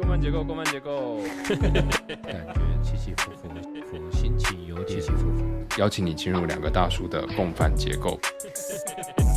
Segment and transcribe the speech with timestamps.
[0.00, 1.18] 共犯结构，共犯结构，
[2.22, 3.48] 感觉起起伏伏，
[3.84, 5.44] 伏心情有点起起伏伏。
[5.78, 8.18] 邀请你进入两个大叔的共犯结构。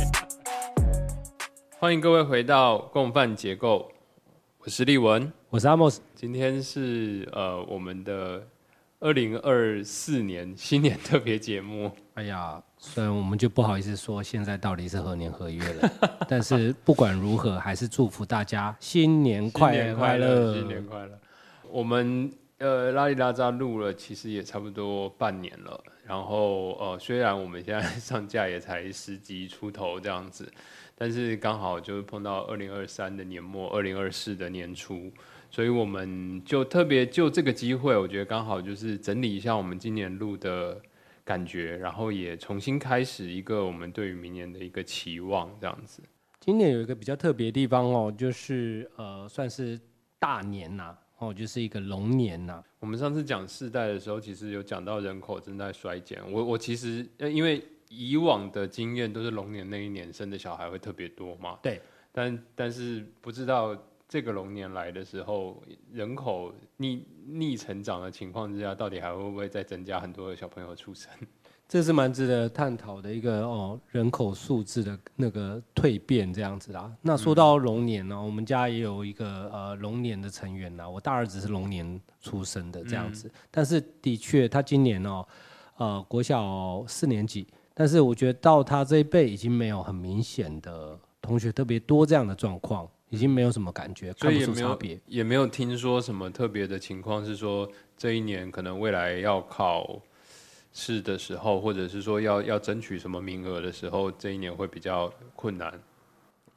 [1.78, 3.92] 欢迎各位回到共犯结构，
[4.60, 6.00] 我是立文，我是阿莫斯。
[6.14, 8.42] 今天是呃我们的
[9.00, 11.92] 二零二四年新年特别节目。
[12.14, 15.90] 哎呀，虽然我们就不好意思说现在到底是何年何月了，
[16.28, 21.18] 但是不管如何，还是祝福大家新年快乐快乐，新年快乐。
[21.70, 25.82] 我们呃拉里拉扎录了，其实也差不多半年了。
[26.06, 30.46] 然后呃，虽然我们现在 上架也才十集出头这样子，
[30.94, 35.10] 但是刚好就是碰到二零二三的年末，二零二四的年初，
[35.50, 40.78] 所以我们就特别就这个机会，我觉得刚好就是整理一下我们今年录的
[41.24, 46.02] 感觉，然后也重新开始一个我们对于明年的一个期望这样子。
[46.40, 49.80] 今年有一个比较特别的地方哦，就是呃，算是
[50.18, 50.96] 大年呐。
[51.18, 52.62] 哦，就是一个龙年呐。
[52.80, 56.20] 我们上次讲世代的时候，其实有讲到人口正在衰减。
[56.30, 61.58] 我我其实因为以往的经验都是龙年那一年生的小孩会特别多嘛。
[61.62, 61.80] 对。
[62.12, 63.76] 但但是不知道
[64.08, 71.10] 这个龙年来的时候，人口逆逆成长的情况之下，到底还会不会再增加很多的小朋友出生？
[71.66, 76.92] 这是蛮值得探讨的一个哦，人口数字的那个蜕变这样子啦。
[77.00, 80.88] 那说到龙年呢，我们家也有一个呃龙年的成员呐。
[80.88, 85.26] 我大儿子是龙年出生的这样子，但是的确他今年哦，
[85.78, 100.02] 呃国小四年级，但是我觉得到他这一辈已经没有很明显的同学特别多这样的状况，已经没有什么感觉，看不出差别，也没有听说什么特别的情况，是说这一年可能未来要考。
[100.76, 105.72] 试的时候，或者是说要要争取什么名额的时候，这一年会比较困难。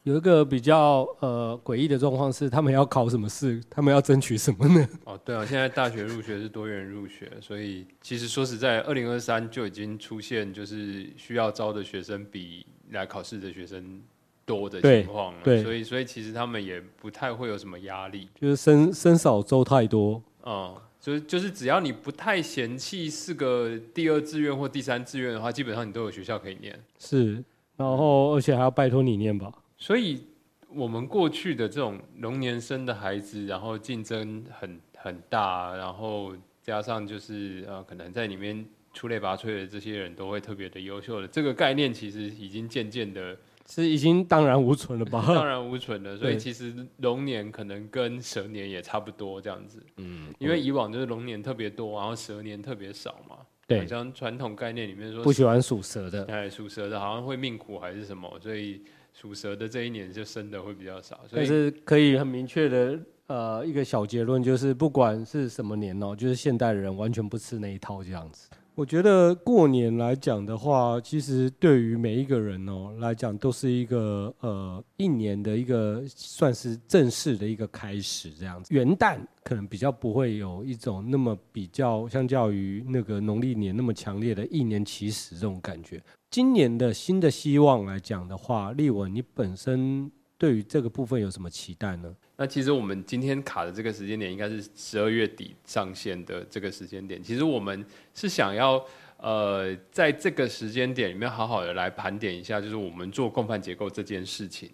[0.01, 3.61] 有一个比较呃诡异的状况是，他们要考什么试？
[3.69, 4.89] 他们要争取什么呢？
[5.03, 14.01] 哦，对啊，现在大学入学是多元入学，所以其实说实在，二零二三就已经出现就是需要招的学生比来考试的学生
[14.47, 15.39] 多的情况了。
[15.43, 20.19] 对，所以所以其实他们也不太会有什么压力，就是生生少周太多。
[20.43, 20.75] 嗯。
[20.99, 26.77] 就是就是，只要你不太嫌弃是个第二志愿或第三志愿的话，基本上你都有学校可以念。
[26.99, 27.41] 是，
[27.77, 29.49] 然后而且还要拜托你念吧。
[29.77, 30.23] 所以，
[30.67, 43.37] 我们过去的这种龙年生的孩子，然后竞争很很大，然后加上就是呃，可能在里面出类拔萃的这些人都会特别的优秀的，这个概念其实已经渐渐的。
[43.69, 45.21] 是已经荡然无存了吧？
[45.27, 49.83] 荡然无存了，所以其实龙年可能跟蛇年也差不多这样子。
[49.97, 53.37] 嗯，因为以往就是龙年特别多，然后蛇年特别少嘛。
[53.67, 61.19] 对，像传统概念里面说，不喜欢属蛇的，哎，属蛇的好像会命苦还是什么，所以属蛇的这一年就生的会比较少。
[61.29, 62.97] 但是可以很明确的，
[63.27, 68.49] 呃，一个小结论就是，不管是什么年哦，就是现代人完全不吃那一套这样子。
[68.77, 78.71] 我觉得过年来讲的话，其实对于每一个人哦来讲，都是一个呃一年的一个算是正式的一个开始这样子。
[78.71, 85.99] 元旦可能比较不会有一种那么比较相较于那个农历年那么强烈的一年起始这种感觉。
[86.29, 92.15] 今年的新的希望来讲的话，立文，你本身对于这个部分有什么期待呢？
[92.39, 97.21] 那其实我们今天卡的这个时间点应该是十二月底上线的这个时间点。
[97.21, 97.83] 其实我们
[98.13, 98.85] 是想要
[99.17, 104.69] 呃在这个时间点里面好好的来盘点一下，就是我们做共犯结构这件事情。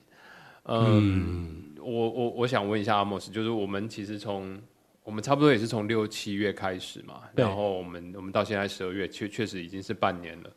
[0.66, 4.62] 嗯，我我我想问一下阿莫斯，就是我们其实从
[5.02, 10.50] 我们差不多也是从六七月开始嘛，然后我们我们到现在十二月，确确实已经是半年了。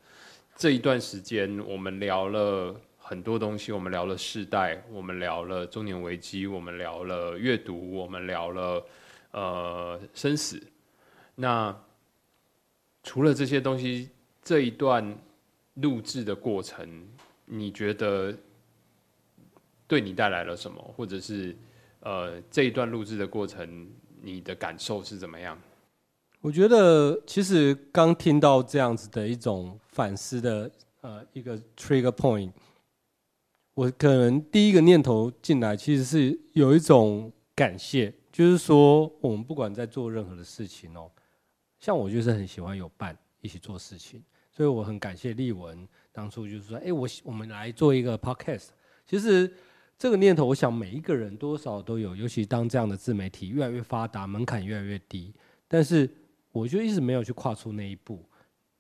[0.57, 2.75] 这一段时间我们聊了。
[3.09, 8.85] 很多东西，我们聊了世代，我们聊了中年危机，我们聊了阅读，我们聊了
[9.31, 10.61] 呃生死。
[11.37, 11.73] 那
[13.05, 14.11] 除了这些东西，
[14.43, 15.17] 这一段
[15.75, 17.07] 录制的过程，
[17.45, 18.37] 你觉得
[19.87, 20.83] 对你带来了什么？
[20.97, 21.55] 或者是
[22.01, 23.89] 呃这一段录制的过程，
[24.21, 25.57] 你的感受是怎么样？
[26.41, 30.69] 我觉得其实刚听到这样子的一种反思的
[31.03, 32.51] 呃一个 trigger point。
[33.77, 41.11] 我可能第一个念头进来，其实是有一种感谢，就是说我们不管在做任何的事情哦，
[41.79, 48.69] 像我就是很喜欢有伴一起做事情，所以我很感谢丽文当初就是说，哎，我我们来做一个 podcast。
[49.07, 49.53] 其实
[49.99, 55.35] 这个念头，我想每一个人多少都有，尤其当这样的自媒体越来越发达，门槛越来越低，
[55.69, 56.09] 但是
[56.51, 58.25] 我就一直没有去跨出那一步。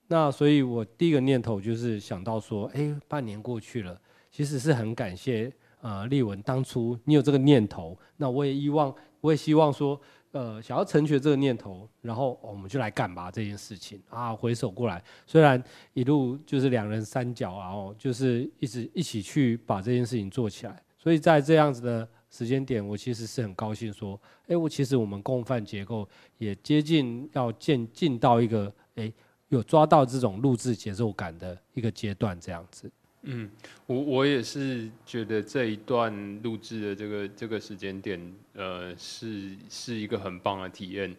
[0.06, 4.00] 那所以我第一个念头就是想到说，哎，半年过去了。
[4.36, 5.50] 其实是很感谢
[5.80, 9.98] 呃，丽文当初你有这个念头，那我也希望，我也希望说，
[10.32, 14.36] 呃，想要成全这个念头，然后我们就来干吧这件事情啊。
[14.36, 15.62] 回首过来，虽然
[15.94, 20.82] 一路就是两人三角，然后就是一直一起去把这件事情做起来。
[20.98, 26.06] 所以在这样子的时间点，我其实是很高兴说，哎，我其实我们共犯结构
[26.36, 29.10] 也接近要进进到一个，哎，
[29.48, 32.92] 有抓到这种录制节奏感的一个阶段，这样子。
[33.28, 33.50] 嗯，
[33.86, 38.20] 我我也是觉得这一段录制的这个这个时间点，
[38.54, 41.14] 呃，是是一个很棒的体验。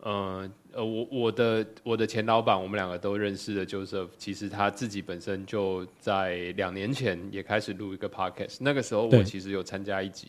[0.00, 8.58] 呃呃，我我的我的前老板，我们两个都认识的 Joseph，其实他自己本身就在两年前也开始录一个 podcast。
[8.60, 10.28] 那个时候我其实有参加一集。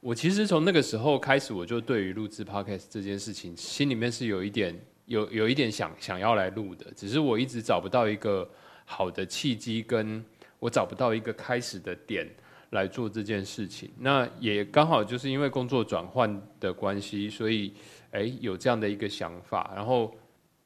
[0.00, 8.48] 我其实从那个时候开始，我就对于录制 podcast 这件事情，心里面是有一点有有一点想想要来录的，只是我一直找不到一个
[8.90, 10.24] 好的契机，跟
[10.58, 12.26] 我找不到一个开始的点
[12.70, 13.90] 来做这件事情。
[13.98, 17.72] 那也刚好就是因为工作转换的关系，所以。
[18.12, 20.12] 哎，有这样的一个想法，然后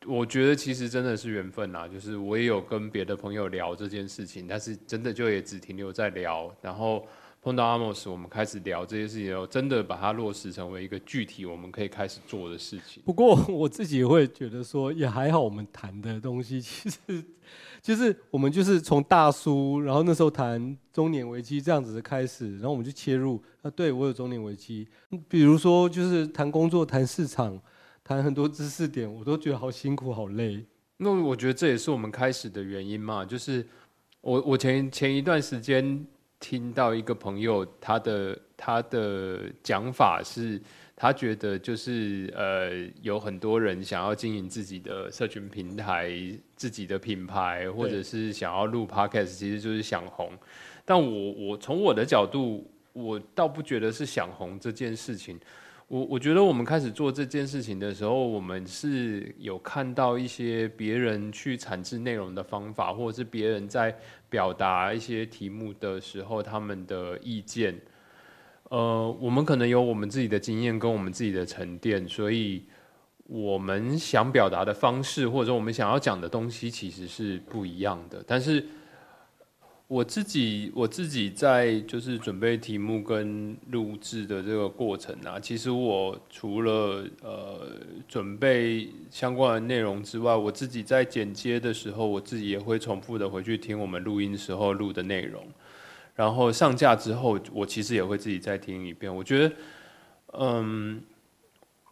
[0.07, 1.87] 我觉得其实真的是缘分呐。
[1.87, 6.51] 就是我也有跟别的朋友聊这件事情，但是真的就也只停留在聊。
[6.63, 7.07] 然后
[7.45, 13.03] 碰到阿莫斯，我们开始聊这些事情后，真的把它落实成为一个具体我们可以开始做的事情。
[13.05, 17.23] 不过我自己会觉得说，也还好，我们谈的东西其实
[17.83, 24.89] 就是我们就是从大叔，然后那时候谈中年危机这样子的开始，然后我们就切入啊，对我有中年危机，
[25.29, 27.61] 比如说就是谈工作、谈市场、
[28.03, 30.65] 谈很多知识点，我都觉得好辛苦、好累。
[30.97, 33.67] 那我觉得这也是我们开始的原因嘛，就是
[34.23, 36.07] 我我前前一段时间
[36.47, 40.61] 听到一个朋友他的他的讲法是。
[40.97, 46.09] 他觉得就是呃，有很多人想要经营自己的社群平台、
[46.55, 50.31] 自己的品牌，或者是想要录 podcast，其实就是想红。
[50.85, 55.37] 但我我从我的角度，我倒不觉得是想红这件事情。
[55.89, 63.95] 我我觉得我们开始做这件事情的时候，我们是有看到一些别人去产制内容的方法，或者是别人在
[64.31, 67.79] 表达一些题目的时候，他们的意见。
[68.71, 72.65] 呃，我们可能有我们自己的经验跟我们自己的沉淀，所以
[73.27, 78.25] 我们想表达的方式，或者我们想要讲的东西，其实是不一样的。
[78.27, 78.67] 但是
[79.87, 87.69] 我自己，我自己在就是准备题目跟录制的这个过程啊，其实我除了呃
[88.09, 95.47] 准备相关的内容之外，我自己在剪接的时候，我自己也会重复的回去听我们录音时候录的内容。
[96.15, 99.15] 然后上架之后，我其实也会自己再听一遍。
[99.15, 99.55] 我觉得，
[100.39, 101.03] 嗯，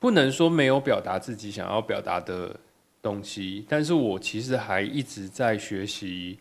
[0.01, 2.59] 不能说没有表达自己想要表达的
[3.03, 6.39] 东西，但是我其实还一直在学习，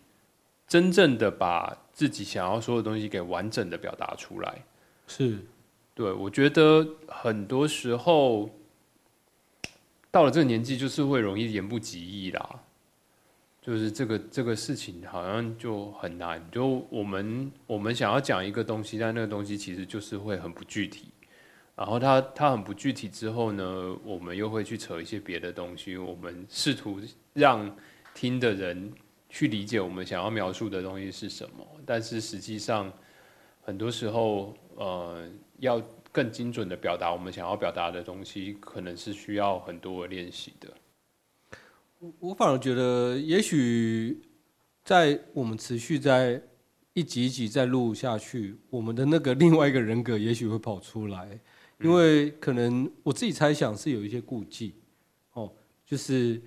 [0.72, 4.64] 真正的把自己想要说的东西给完整的表达出来。
[5.06, 5.38] 是，
[5.94, 8.50] 对，我觉得很多时候
[10.10, 12.62] 到了这个年纪，就是会容易言不及义啦。
[13.62, 21.10] 就是这个这个事情好像就很难，就我们我们想要讲一个东西，但那个东西其实就是会很不具体，
[21.76, 27.02] 然后它它很不具体之后呢，我们又会去扯一些别的东西，我们试图
[27.34, 27.76] 让
[28.14, 28.94] 听的人
[29.34, 32.92] 去理解我们想要描述的东西是什么，但是实际上
[33.62, 35.26] 很多时候，呃，
[35.60, 35.82] 要
[36.12, 40.70] 更精准的表达我们想要表达的东西，可能是需要很多练习的。
[42.20, 44.22] 我反而觉得，也许
[44.84, 46.42] 在我们持续在
[46.94, 51.40] 一集一集再录下去，我们的那个另外一个人格也许会跑出来，
[51.80, 54.76] 因为可能我自己猜想是有一些顾忌，
[55.32, 55.54] 哦，
[55.86, 56.42] 就是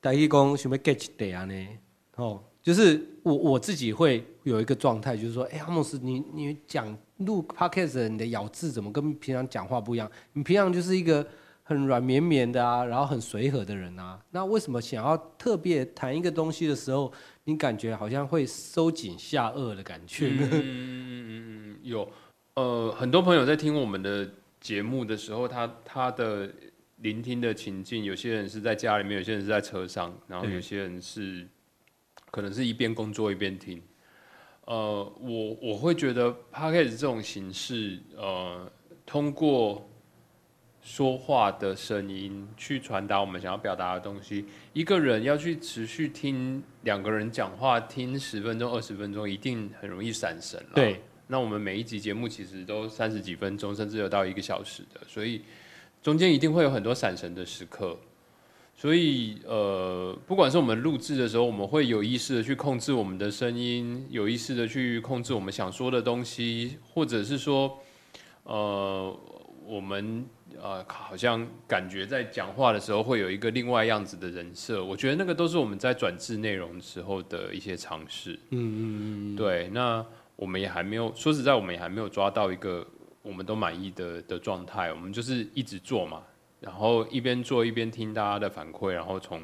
[0.00, 1.68] 大一公什么 get 得啊呢？
[2.16, 10.10] 哦，就是我我自己会有一个状态，就是说，哎，阿莫斯，你你讲录 podcast，你的咬字怎么跟平常讲话不一样？
[10.32, 11.26] 你平常就是一个。
[11.62, 17.12] 很软绵绵的啊，然后很随和的人啊，那为什么想要特别谈一个东西的时候，
[17.44, 20.30] 你感觉好像会收紧下颚的感觉？
[20.30, 22.10] 嗯嗯嗯，有，
[22.54, 24.28] 呃，很多朋友在听我们的
[24.58, 26.52] 节目的时候，他他的
[27.00, 31.46] 聆听的情境，有些人是在家里面，有些人是在车上，然后有些人是
[32.30, 33.82] 可能是一边工作一边听。
[34.64, 38.70] 呃，我我会觉得 p o d c a s 这种形式，呃，
[39.04, 39.86] 通过。
[40.82, 44.46] 说话的声音去传达我们想要表达的东西。
[44.72, 50.70] 一个人要去持续听两个人讲话，听十分钟、二十分钟，一定很容易散神了。
[50.76, 55.42] 对，那我们每一集节目其实都三十几分钟，甚至有到一个小时的，所以
[56.02, 57.96] 中间一定会有很多闪神的时刻。
[58.74, 67.78] 所以，呃，不管是我们录制的时候，我们会有意识的去控制我们的声音，有意识的去控制我们想说的东西，或者是说，
[68.44, 69.18] 呃。
[69.66, 70.26] 我们
[70.60, 78.32] 呃好像感觉在讲话的时候会有一个另外样子的人设，我觉得那个都是我们在转制内容时候的一些尝试。
[78.50, 78.80] 嗯嗯
[79.34, 80.04] 嗯，对，那
[80.34, 82.84] 我们也还没有说实在，我们也还没有抓到一个
[83.22, 84.92] 我们都满意的的状态。
[84.92, 86.22] 我们就是一直做嘛，
[86.60, 89.42] 然后一边做一边听大家的反馈，然后从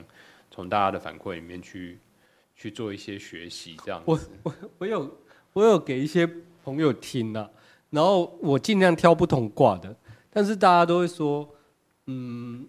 [0.50, 1.98] 从大家的反馈里面去
[2.54, 5.18] 去做一些学习，这样我我我有
[5.52, 6.26] 我有给一些
[6.64, 7.50] 朋友听了、
[7.90, 9.94] 然后我尽量挑不同卦的，
[10.30, 11.48] 但是大家都会说，
[12.06, 12.66] 嗯，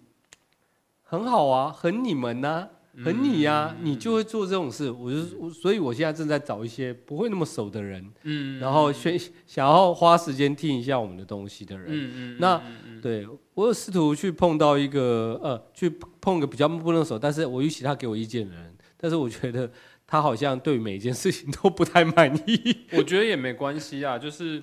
[1.02, 2.68] 很好啊，很你们呐、
[3.04, 4.90] 很你呀、你就会做这种事。
[4.90, 11.86] 我就我所以我现在正在找一些不会那么熟的人，嗯然后选想要花时间听一下我们的东西的人。
[11.88, 12.60] 嗯嗯那
[13.00, 15.88] 对我有试图去碰到一个呃，去
[16.20, 19.70] 碰个比较不能熟，但是我预期他给我意见的人，但是我觉得
[20.06, 22.76] 他好像对每一件事情都不太满意。
[22.98, 24.60] 我觉得也没关系啊，就是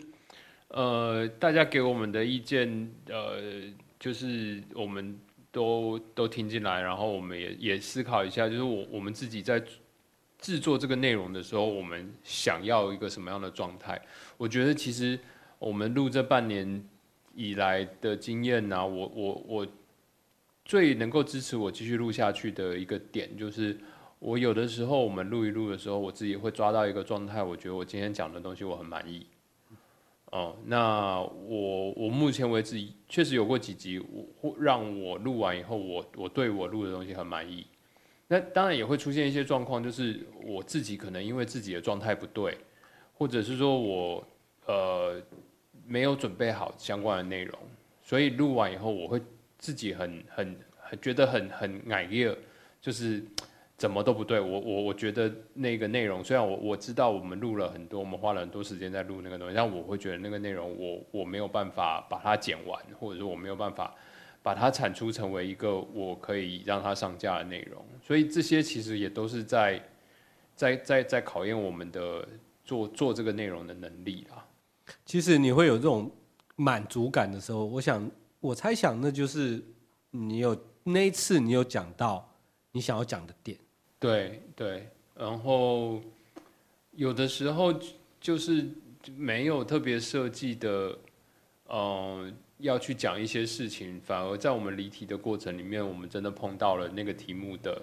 [0.70, 3.40] 呃，大家给我们的意见，呃，
[4.00, 5.18] 就是我们
[5.56, 9.64] 都都听进来，然后我们也也思考一下，就是我我们自己在
[10.38, 13.98] 制作这个内容的时候，我们想要一个什么样的状态？
[14.36, 15.18] 我觉得其实
[15.58, 16.84] 我们录这半年
[17.34, 19.68] 以来的经验呢、我我我
[20.66, 23.80] 最能够支持我继续录下去的一个点就是。
[24.20, 29.28] 我有的时候我们录一录的时候，我自己会抓到一个状态，我觉得我今天讲的东西我很满意。
[30.36, 34.04] 哦，那我我目前为止确实有过几集，
[34.42, 37.66] 我让我录完以后，我我对我录的东西很满意。
[38.28, 42.58] 那当然也会出现一些状况，就是我自己可能因为自己的状态不对，
[43.14, 44.28] 或者是说我
[44.66, 45.22] 呃
[45.88, 47.58] 没有准备好相关的内容，
[48.04, 49.22] 所以录完以后我会
[49.58, 52.38] 自己很很很觉得很很矮热，
[52.82, 53.24] 就是
[53.78, 54.40] 怎么都不对。
[54.40, 63.94] 我我我觉得那个内容，虽然我我知道我们录了很多，我们花了很多时间在录那个东西，但我会觉得那个内容我我没有办法把它剪完，或者说我没有办法
[64.42, 67.84] 把它产出成为一个我可以让它上架的内容。
[68.02, 69.82] 所以这些其实也都是在
[70.56, 72.28] 在在在考验我们的
[72.64, 74.46] 做做这个内容的能力啦。
[75.06, 76.10] 其实你会有这种
[76.56, 79.62] 满足感的时候，我想我猜想那就是
[80.12, 82.32] 你有那一次你有讲到
[82.72, 83.58] 你想要讲的点。
[84.00, 86.02] 对对，然后
[86.92, 87.74] 有的时候
[88.20, 88.66] 就是
[89.16, 90.98] 没有特别设计的，
[91.68, 97.82] 呃、要去讲一些事情，反而在我们离题的过程里面，我们真的碰到了那个题目的，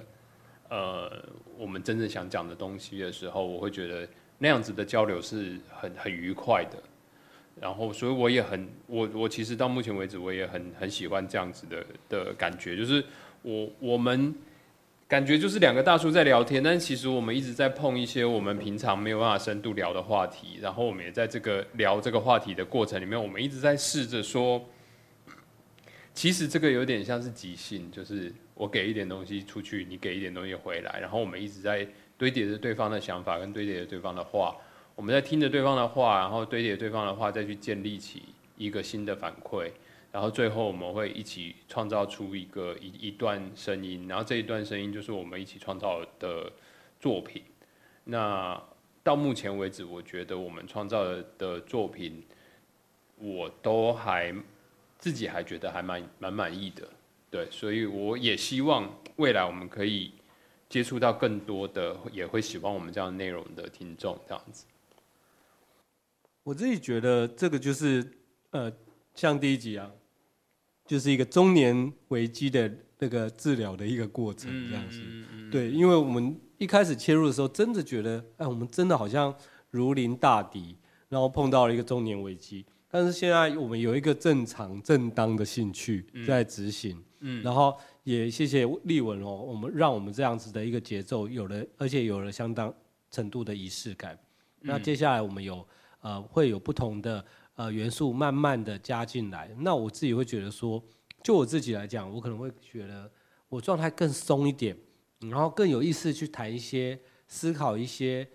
[0.69, 1.11] 呃，
[1.59, 6.83] 我们真正想讲的东西的时候，我会觉得那样子的交流是很很愉快的。
[7.61, 13.05] 然后，所以我也很，我我其实到目前为止，我也很很喜欢这样子的的感觉，就是
[13.43, 14.35] 我我们
[15.13, 24.65] 感觉就是两个大叔在聊天，但其实我们一直在碰一些我们平常没有办法深度聊的话题，然后我们也在这个聊这个话题的过程里面，我们一直在试着说，
[26.15, 34.57] 其实这个有点像是即兴，就是我给一点东西出去，你给一点东西回来，然后我们一直在堆叠着对方的想法跟堆叠着对方的话，
[34.95, 38.23] 我们在听着对方的话，然后堆叠对方的话，再去建立起
[38.57, 39.71] 一个新的反馈。
[40.13, 46.53] 然后最后我们会一起创造出一个一一段声音，然后这一段声音就是我们一起创造的
[47.01, 47.43] 作品。
[48.05, 48.63] 那
[49.03, 51.03] 到目前为止，我觉得我们创造
[51.39, 52.23] 的作品，
[53.17, 54.35] 我都还
[54.99, 56.87] 自己还觉得还蛮蛮满意的。
[57.31, 60.13] 对，所以我也希望未来我们可以
[60.69, 64.67] 接触到更多的也会喜欢我们这样内容的听众，这样子。
[66.43, 68.07] 我自己觉得这个就是
[68.51, 68.71] 呃，
[69.15, 69.91] 像第一集啊，
[70.93, 75.01] 就是一个中年危机的那个治疗的一个过程，这样子。
[75.51, 79.35] 对，因为我们一开始切入的时候，真的觉得，哎，我们真的好像
[79.71, 80.77] 如临大敌，
[81.09, 82.67] 然后碰到了一个中年危机。
[82.91, 92.71] 但是现在我们有一个正常正当的兴趣在执行，嗯然后也谢谢立文哦，我们让我们这样子的一个节奏有了，而且有了相当
[93.11, 94.19] 程度的仪式感。
[94.61, 95.67] 那接下来我们有
[96.03, 99.55] 呃会有不同的呃元素慢慢的加进来。
[99.59, 100.83] 那我自己会觉得说，
[101.23, 103.11] 就我自己来讲，我可能会觉得
[103.49, 104.77] 我状态更松一点，
[105.21, 108.29] 然后更有意思去谈一些思考一些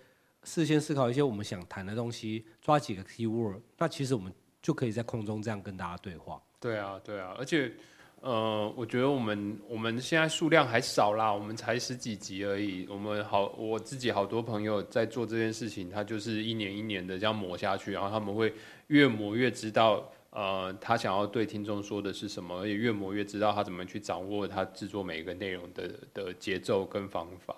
[0.44, 4.32] 事先思考一些我们想谈的东西，抓几个 key word，那其实我们
[4.62, 6.40] 就可以在空中这样跟大家对话。
[6.60, 7.72] 对啊，对啊，而且，
[8.20, 12.84] 呃，我觉得我们我们现在数量还少啦，我们才十几集而已。
[12.90, 18.52] 我们好，我自己好多朋友在做这件事情，他就是一年一年的这样磨下去，然后他们会
[18.88, 27.54] 越磨越知道，呃，他想要对听众说的是什么，而且越磨越知道他怎么去掌握他制作每一个内容的的节奏跟方法。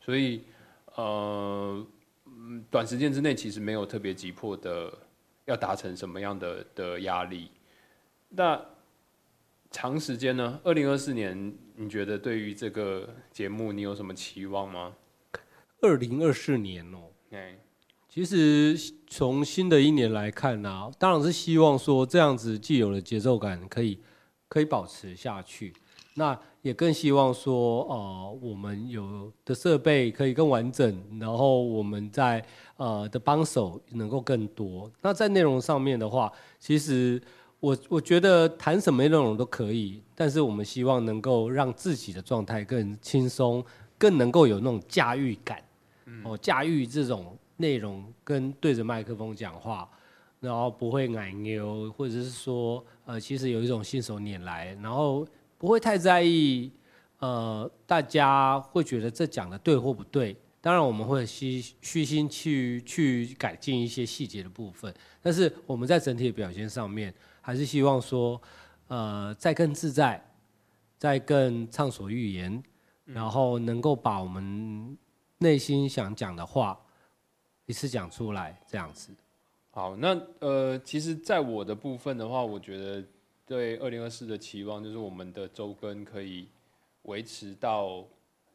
[0.00, 0.44] 所以，
[0.94, 1.84] 呃，
[2.70, 4.92] 短时间之内其实没有特别急迫的
[5.46, 7.50] 要达成什么样的的压力。
[8.28, 8.60] 那
[9.74, 10.60] 长时间呢？
[10.62, 14.92] 二零二四年，你觉得对于这个节目，你有什么期望吗？
[15.80, 16.98] 二零二四年哦，
[17.32, 17.58] 哎，
[18.08, 18.78] 其实
[19.08, 23.98] 从新的一年来看呢、当然是希望说这样子既有的节奏感可以
[24.48, 25.74] 可以保持下去。
[26.16, 34.88] 那也更希望说，呃，我们有的设备可以更完整，然后我们在呃的帮手能够更多。
[35.02, 37.20] 那在内容上面的话，其实
[37.64, 43.64] 我我觉得谈什么内容都可以，但是我们希望能够让自己的状态更轻松，
[43.96, 45.62] 更能够有那种驾驭感。
[46.24, 49.88] 哦，驾驭这种内容跟对着麦克风讲话，
[50.40, 56.70] 然后不会奶牛，或者是说，呃，其实有一种信手拈来，然后不会太在意，
[57.20, 60.36] 呃，大家会觉得这讲的对或不对。
[60.60, 64.92] 当然，我们会虚虚心去去改进一些细节的部分，
[65.22, 67.12] 但是我们在整体的表现上面，
[67.46, 68.40] 还是希望说，
[68.88, 70.18] 呃，再更自在，
[70.96, 72.62] 再更畅所欲言，
[73.04, 74.96] 然后能够把我们
[75.36, 76.80] 内心想讲的话
[77.66, 79.14] 一次讲出来，这样子。
[79.70, 83.04] 好，那呃，其实，在我的部分的话，我觉得
[83.44, 86.48] 对二零二四的期望就是我们的周更可以
[87.02, 88.06] 维持到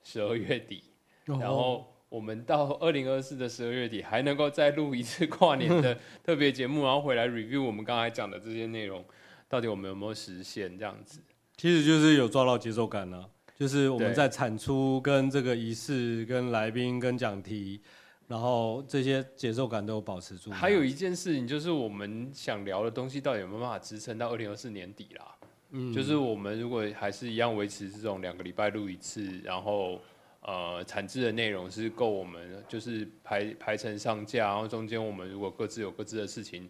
[0.02, 0.82] 十二月底，
[1.26, 9.06] 然后我们到二零二四的十二月底还能够再录一次跨年的 特别节目，然后回来 review 我们刚才讲的这些内容，
[9.48, 11.22] 到底我们有没有实现这样子。
[11.56, 17.82] 其实就是有抓到节奏感了、就是我们在产出跟这个仪式、跟来宾、跟讲题，
[18.28, 20.50] 然后这些节奏感都有保持住。
[20.52, 25.36] 还有一件事情就是我们想聊的东西到底有没有办法支撑到二零二四年底啦？
[25.72, 30.02] 嗯就是我们如果还是一样维持这种两个礼拜录一次，然后
[30.42, 36.70] 呃产制的内容是够我们就是排排程上架，然后中间我们如果各自有各自的事情，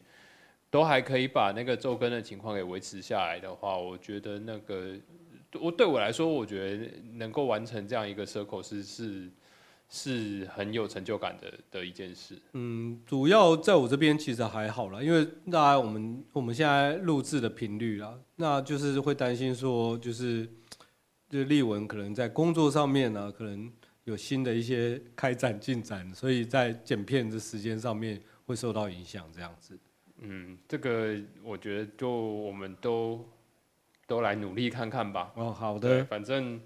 [0.70, 4.94] 都还可以把那个周更的情况给维持下来的话，我觉得那个
[5.60, 9.30] 我对我来说，我觉得能够完成这样一个 circle 是是
[9.90, 12.36] 是很有成就感的的一件事。
[12.54, 20.48] 嗯，主要在我这边其实还好啦，因为大概我们我们现在录制的频率啦，那就是会担心说，就是
[21.30, 23.72] 就是立文可能在工作上面呢、可能
[24.06, 29.78] 有新的一些开展进展，所以在剪片的时间上面会受到影响，这样子。
[30.22, 33.24] 嗯，这个我觉得就我们都
[34.08, 35.32] 都来努力看看吧。
[35.36, 36.60] 哦，好，的，反正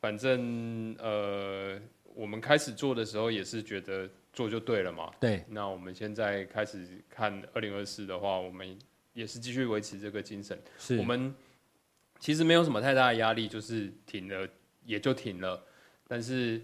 [0.00, 1.78] 反正呃，
[2.14, 5.10] 我们开始做的时候也是觉得做就对了嘛。
[5.18, 8.78] 对，那我们现在开始看二零二四的话，我们
[9.12, 10.58] 也是继续维持这个精神。
[10.78, 11.34] 是我们
[12.18, 14.48] 其实没有什么太大的压力，就是停了
[14.84, 15.62] 也就停了。
[16.06, 16.60] 但是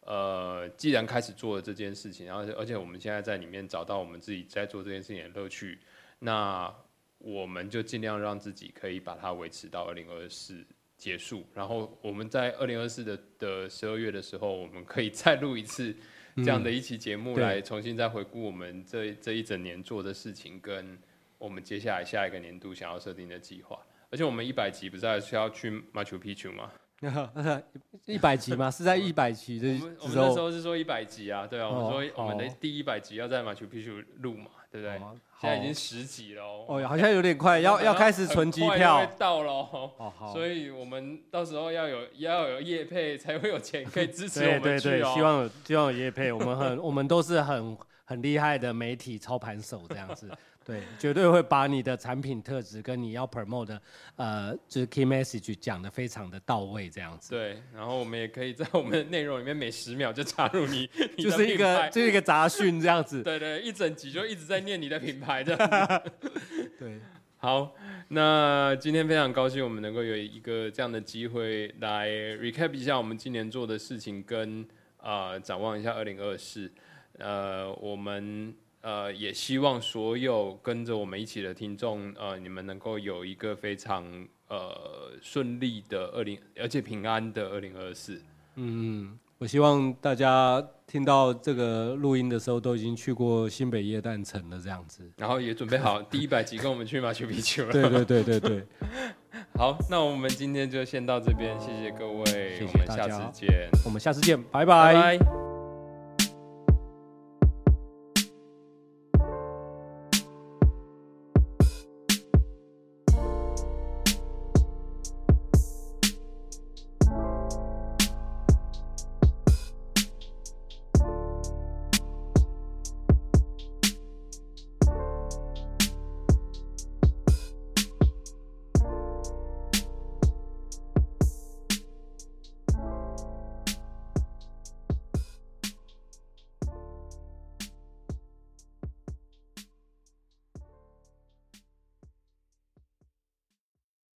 [0.00, 5.78] 呃，既然开始做了这件事情，然后而且我们现在在里面找到我们自己在做这件事情的乐趣，
[6.18, 6.72] 那
[7.18, 10.64] 我们就尽量让自己可以把它维持到二零二四
[10.98, 11.44] 结束。
[11.54, 15.94] 然后我们在二零二四的的十二月的时候，我们可以再录一次
[16.36, 20.98] 这样的一期节目，来重新再回顾我们这这一整年做的事情，跟
[21.38, 23.78] 我们接下来下一个年度想要设定的计划。
[24.12, 26.70] 而且我们一百集不是还是要去马丘皮丘吗？
[28.06, 28.70] 一百集吗？
[28.70, 29.68] 是在 一百集的
[30.00, 34.96] 我们那时候是说一百集啊，对啊，我们哦说我们的第一百集要在马丘皮丘录嘛，对不对？
[34.98, 39.90] 哦现在已经十集了哦，哦，好像有点快，要要开始存机票到了哦。
[40.32, 45.12] 所以我们到时候要有要有业配，才会有钱可以支持我对们去对 对，哦。
[45.14, 50.30] 希望有希望有业配，我们很我们都是很很厉害的媒体操盘手这样子，
[50.64, 53.82] 对，绝对会把你的产品特质跟你要 promote 的
[54.16, 65.56] 呃就是 key message 讲的非常的到位这样子，对，然后我们也可以在我们的内容里面每十秒就插入你， 你就是一个就是一个杂讯这样子， 对对，一整集就一直在念你的品牌的。
[66.78, 67.00] 对，
[67.38, 67.74] 好，
[68.08, 74.64] 那今天非常高兴我们能够有一个这样的机会来 recap 一下我们今年做的事情跟，
[74.98, 76.70] 呃展望一下二零二四。
[77.18, 84.04] 呃，我们呃也希望所有跟着我们一起的听众，呃，你们能够有一个非常
[84.48, 88.20] 呃顺利的二零，而且平安的二零二四。
[88.56, 97.72] 嗯，我希望大家听到这个录音的时候都已经去过新北夜诞城了这样子，然后也准备好第一百集跟我们去马丘比丘了。
[97.72, 98.66] 对对对对对，
[99.56, 102.24] 好，那我们今天就先到这边，谢谢各位，
[102.58, 104.66] 谢谢我们下次见，我们下次见，拜。
[104.66, 105.41] 拜拜